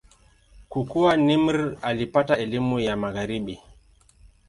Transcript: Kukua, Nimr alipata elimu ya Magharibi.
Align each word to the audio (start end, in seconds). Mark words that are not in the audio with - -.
Kukua, 0.69 1.17
Nimr 1.17 1.77
alipata 1.81 2.37
elimu 2.37 2.79
ya 2.79 2.97
Magharibi. 2.97 3.59